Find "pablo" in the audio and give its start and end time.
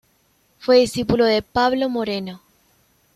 1.43-1.87